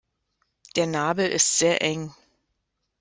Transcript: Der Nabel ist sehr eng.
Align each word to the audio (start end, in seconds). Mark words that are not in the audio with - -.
Der 0.77 0.87
Nabel 0.87 1.29
ist 1.29 1.59
sehr 1.59 1.83
eng. 1.83 2.11